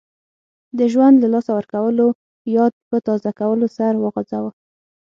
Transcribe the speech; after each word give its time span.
د 0.77 0.79
ژوند 0.91 1.15
له 1.23 1.27
لاسه 1.33 1.51
ورکولو 1.57 2.07
یاد 2.55 2.73
په 2.89 2.97
تازه 3.07 3.29
کولو 3.39 3.67
سر 3.77 3.93
وخوځاوه. 4.03 4.51